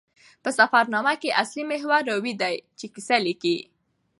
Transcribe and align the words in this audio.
په 0.43 0.49
سفرنامه 0.57 1.13
کښي 1.21 1.31
اصلي 1.41 1.63
محور 1.71 2.01
راوي 2.09 2.33
ده، 2.41 2.49
چي 2.79 2.85
کیسه 2.93 3.17
لیکي. 3.25 3.57